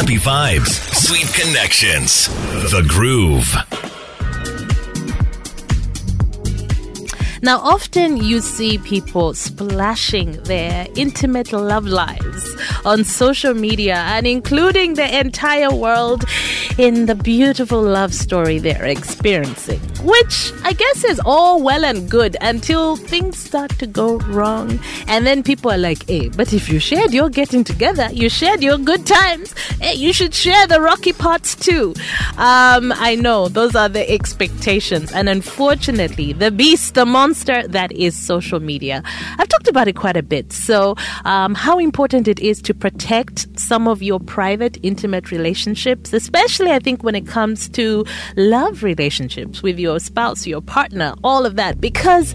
[0.00, 2.28] Happy vibes, sweet connections.
[2.72, 3.54] The Groove.
[7.42, 14.94] Now, often you see people splashing their intimate love lives on social media and including
[14.94, 16.24] the entire world
[16.78, 22.36] in the beautiful love story they're experiencing, which I guess is all well and good
[22.40, 24.78] until things start to go wrong.
[25.06, 28.62] And then people are like, hey, but if you shared your getting together, you shared
[28.62, 31.94] your good times, hey, you should share the rocky parts too.
[32.36, 35.12] Um, I know those are the expectations.
[35.12, 39.02] And unfortunately, the beast, the monster, monster that is social media.
[39.38, 40.52] I've talked about it quite a bit.
[40.52, 46.70] So, um, how important it is to protect some of your private, intimate relationships, especially
[46.70, 48.04] I think when it comes to
[48.36, 52.34] love relationships with your spouse, your partner, all of that, because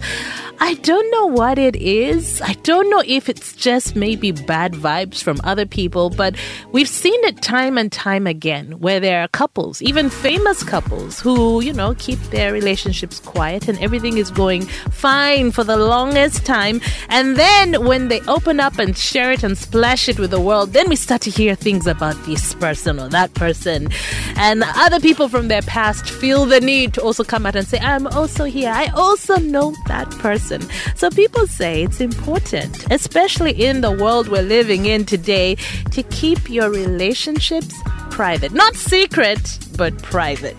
[0.58, 2.40] I don't know what it is.
[2.40, 6.34] I don't know if it's just maybe bad vibes from other people, but
[6.72, 11.60] we've seen it time and time again where there are couples, even famous couples, who,
[11.60, 16.80] you know, keep their relationships quiet and everything is going fine for the longest time.
[17.10, 20.72] And then when they open up and share it and splash it with the world,
[20.72, 23.88] then we start to hear things about this person or that person.
[24.36, 27.78] And other people from their past feel the need to also come out and say,
[27.78, 28.70] I'm also here.
[28.70, 30.62] I also know that person.
[30.96, 35.54] So people say it's important, especially in the world we're living in today,
[35.92, 37.74] to keep your relationships
[38.10, 38.52] private.
[38.52, 40.56] Not secret, but private.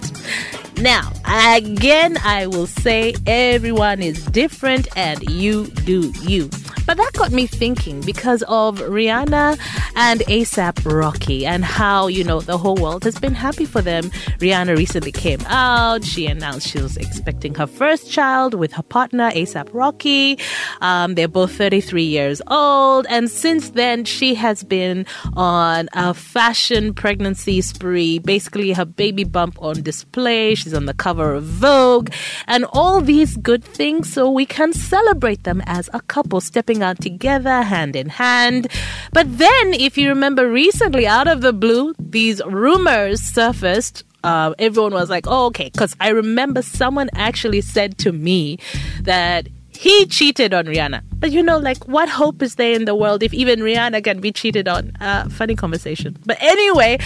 [0.80, 6.50] Now, again, I will say everyone is different and you do you.
[6.88, 9.60] But that got me thinking because of Rihanna
[9.98, 14.06] and ASAP Rocky and how, you know, the whole world has been happy for them.
[14.40, 16.06] Rihanna recently came out.
[16.06, 20.40] She announced she was expecting her first child with her partner, ASAP Rocky.
[20.80, 23.06] Um, they're both 33 years old.
[23.10, 28.20] And since then, she has been on a fashion pregnancy spree.
[28.20, 30.56] Basically, her baby bump on display.
[30.56, 32.12] She's on the cover of Vogue
[32.48, 37.02] and all these good things so we can celebrate them as a couple stepping out
[37.02, 38.68] together, hand in hand.
[39.14, 44.94] But then, if you remember recently, out of the blue, these rumors surfaced uh, everyone
[44.94, 45.70] was like, oh, okay.
[45.72, 48.58] Because I remember someone actually said to me
[49.02, 51.04] that he cheated on Rihanna.
[51.14, 54.20] But you know, like, what hope is there in the world if even Rihanna can
[54.20, 54.92] be cheated on?
[55.00, 56.18] Uh, funny conversation.
[56.26, 56.98] But anyway,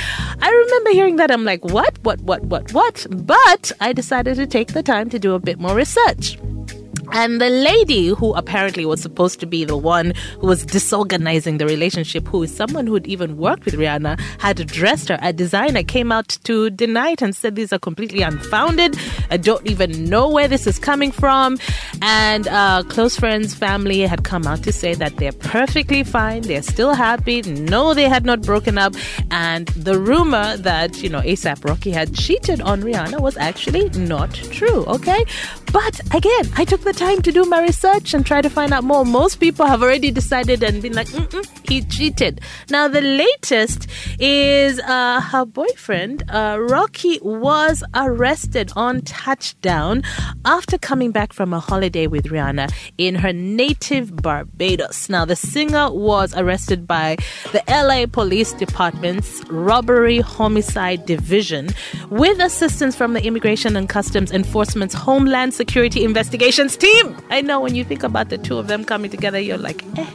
[0.42, 1.32] I remember hearing that.
[1.32, 3.06] I'm like, what, what, what, what, what?
[3.10, 6.38] But I decided to take the time to do a bit more research.
[7.14, 11.66] And the lady who apparently was supposed to be the one who was disorganizing the
[11.66, 15.20] relationship, who is someone who'd even worked with Rihanna, had addressed her.
[15.22, 18.98] A designer came out to deny it and said these are completely unfounded.
[19.30, 21.58] I don't even know where this is coming from.
[22.02, 26.44] And uh, close friends, family had come out to say that they're perfectly fine.
[26.44, 27.42] They're still happy.
[27.42, 28.94] No, they had not broken up.
[29.30, 34.34] And the rumor that, you know, ASAP Rocky had cheated on Rihanna was actually not
[34.34, 34.86] true.
[34.86, 35.26] Okay.
[35.72, 38.84] But again, I took the time to do my research and try to find out
[38.84, 39.06] more.
[39.06, 41.08] Most people have already decided and been like,
[41.64, 42.42] he cheated.
[42.70, 43.88] Now, the latest
[44.20, 50.04] is uh, her boyfriend, uh, Rocky, was arrested on touchdown
[50.44, 55.08] after coming back from a holiday with Rihanna in her native Barbados.
[55.10, 57.16] Now, the singer was arrested by
[57.54, 61.70] the LA Police Department's Robbery Homicide Division
[62.10, 67.16] with assistance from the Immigration and Customs Enforcement's Homeland Security Investigations team.
[67.30, 70.10] I know when you think about the two of them coming together, you're like, eh,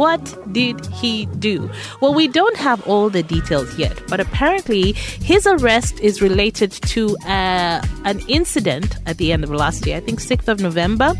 [0.00, 0.22] what
[0.52, 1.70] did he do?
[2.02, 4.92] Well, we don't have all the details yet, but apparently
[5.32, 10.00] his arrest is related to uh, an incident at the end of last year, I
[10.00, 11.14] think 6th of November,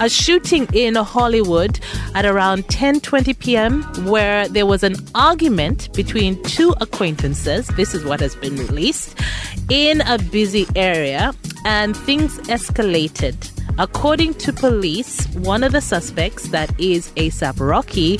[0.00, 1.80] a shooting in Hollywood
[2.14, 3.82] at around 10:20 p.m.
[4.06, 7.66] where there was an argument between two acquaintances.
[7.76, 9.18] This is what has been released
[9.68, 11.34] in a busy area
[11.64, 13.36] and things escalated
[13.78, 18.18] According to police, one of the suspects, that is ASAP Rocky,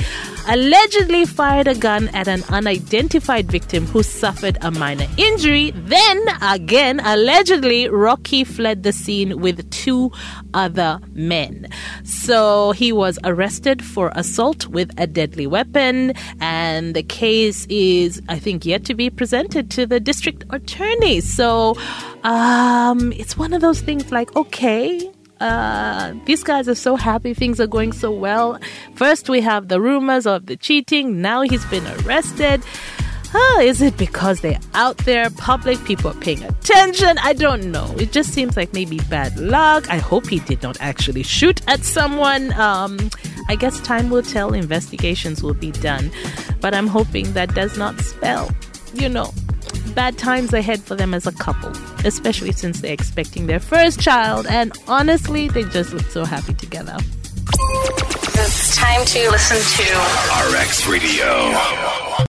[0.49, 5.73] allegedly fired a gun at an unidentified victim who suffered a minor injury.
[5.73, 10.11] Then, again, allegedly, Rocky fled the scene with two
[10.55, 11.69] other men.
[12.03, 18.39] So he was arrested for assault with a deadly weapon, and the case is, I
[18.39, 21.21] think, yet to be presented to the district attorney.
[21.21, 21.77] So
[22.25, 25.13] um, it's one of those things like, okay
[25.43, 27.35] uh, these guys are so happy.
[27.35, 28.59] Things are going so well.
[28.95, 31.21] First, we have the rumors of the cheating.
[31.21, 32.63] Now he's been arrested.
[33.35, 37.17] Uh, is it because they're out there, public, people are paying attention?
[37.19, 37.95] I don't know.
[37.99, 39.91] It just seems like maybe bad luck.
[39.91, 42.53] I hope he did not actually shoot at someone.
[42.53, 43.11] Um,
[43.49, 46.11] I guess time will tell, investigations will be done.
[46.61, 48.51] But I'm hoping that does not spell
[48.95, 49.33] you know,
[49.95, 51.71] bad times ahead for them as a couple,
[52.05, 54.47] especially since they're expecting their first child.
[54.49, 56.97] And honestly, they just look so happy together.
[58.35, 62.13] It's time to listen to RX Radio.